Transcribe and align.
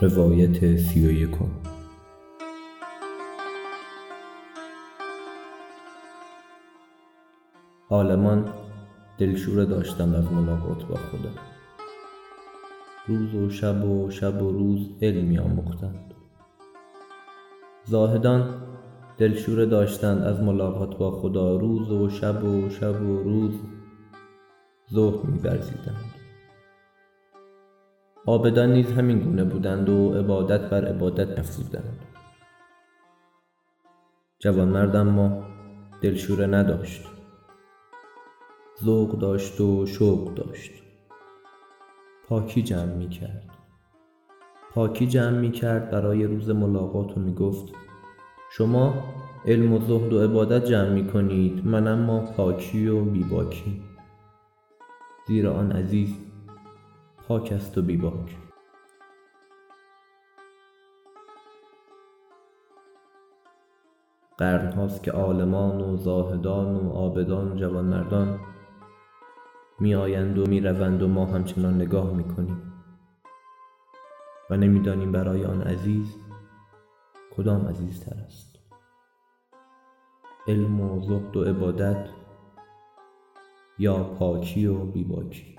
روایت 0.00 0.76
سی 0.76 1.06
و 1.06 1.12
یکم 1.12 1.48
عالمان 7.90 8.52
دلشوره 9.18 9.64
داشتند 9.64 10.14
از 10.14 10.32
ملاقات 10.32 10.84
با 10.84 10.94
خدا. 10.94 11.30
روز 13.06 13.34
و 13.34 13.50
شب 13.50 13.84
و 13.84 14.10
شب 14.10 14.42
و 14.42 14.52
روز 14.52 14.88
علم 15.02 15.24
می 15.24 15.38
آموختند. 15.38 16.14
زاهدان 17.84 18.62
دلشوره 19.18 19.66
داشتند 19.66 20.22
از 20.22 20.40
ملاقات 20.40 20.98
با 20.98 21.10
خدا. 21.10 21.56
روز 21.56 21.90
و 21.90 22.10
شب 22.10 22.44
و 22.44 22.70
شب 22.70 23.02
و 23.02 23.22
روز 23.22 23.52
زهد 24.86 25.24
می 25.24 25.40
عابدان 28.26 28.72
نیز 28.72 28.92
همین 28.92 29.18
گونه 29.18 29.44
بودند 29.44 29.88
و 29.88 30.14
عبادت 30.14 30.70
بر 30.70 30.84
عبادت 30.84 31.38
افزودند 31.38 31.98
جوانمرد 34.38 34.96
اما 34.96 35.44
دلشوره 36.02 36.46
نداشت. 36.46 37.06
ذوق 38.84 39.18
داشت 39.18 39.60
و 39.60 39.86
شوق 39.86 40.34
داشت. 40.34 40.70
پاکی 42.28 42.62
جمع 42.62 42.94
می 42.94 43.08
کرد 43.08 43.50
پاکی 44.74 45.06
جمع 45.06 45.38
می 45.38 45.50
کرد 45.50 45.90
برای 45.90 46.24
روز 46.24 46.50
ملاقات 46.50 47.16
و 47.16 47.20
می 47.20 47.34
گفت 47.34 47.74
شما 48.50 48.94
علم 49.44 49.72
و 49.72 49.78
زهد 49.78 50.12
و 50.12 50.24
عبادت 50.24 50.64
جمع 50.64 50.88
می 50.88 51.06
کنید 51.06 51.66
من 51.66 51.86
اما 51.86 52.20
پاکی 52.20 52.88
و 52.88 53.04
بی 53.04 53.24
باکی 53.24 53.82
زیرا 55.26 55.54
آن 55.54 55.72
عزیز 55.72 56.14
پاک 57.28 57.52
است 57.52 57.78
و 57.78 57.82
بی 57.82 57.96
باک. 57.96 58.36
قرن 64.38 64.72
هاست 64.72 65.02
که 65.02 65.10
عالمان 65.10 65.80
و 65.80 65.96
زاهدان 65.96 66.76
و 66.76 66.90
عابدان 66.90 67.52
و 67.52 67.56
جوانمردان 67.56 68.40
می 69.80 69.94
آیند 69.94 70.38
و 70.38 70.46
می 70.46 70.60
روند 70.60 71.02
و 71.02 71.08
ما 71.08 71.26
همچنان 71.26 71.74
نگاه 71.74 72.12
می 72.12 72.24
کنیم 72.24 72.72
و 74.50 74.56
نمی 74.56 74.80
دانیم 74.80 75.12
برای 75.12 75.44
آن 75.44 75.62
عزیز 75.62 76.16
کدام 77.36 77.68
عزیزتر 77.68 78.16
است. 78.20 78.58
علم 80.48 80.80
و 80.80 81.00
زهد 81.00 81.36
و 81.36 81.44
عبادت 81.44 82.08
یا 83.78 84.04
پاکی 84.04 84.66
و 84.66 84.84
بی 84.84 85.04
باکی. 85.04 85.55